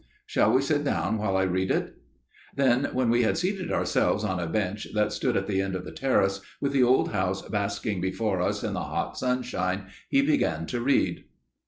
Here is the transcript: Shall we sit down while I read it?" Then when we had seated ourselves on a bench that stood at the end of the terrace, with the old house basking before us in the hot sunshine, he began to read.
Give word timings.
Shall 0.25 0.51
we 0.53 0.63
sit 0.63 0.83
down 0.83 1.19
while 1.19 1.37
I 1.37 1.43
read 1.43 1.69
it?" 1.69 1.93
Then 2.55 2.85
when 2.91 3.11
we 3.11 3.21
had 3.21 3.37
seated 3.37 3.71
ourselves 3.71 4.23
on 4.23 4.39
a 4.39 4.47
bench 4.49 4.87
that 4.95 5.13
stood 5.13 5.37
at 5.37 5.45
the 5.45 5.61
end 5.61 5.75
of 5.75 5.85
the 5.85 5.91
terrace, 5.91 6.41
with 6.59 6.71
the 6.71 6.81
old 6.81 7.11
house 7.11 7.43
basking 7.47 8.01
before 8.01 8.41
us 8.41 8.63
in 8.63 8.73
the 8.73 8.79
hot 8.79 9.15
sunshine, 9.15 9.89
he 10.09 10.23
began 10.23 10.65
to 10.65 10.81
read. 10.81 11.25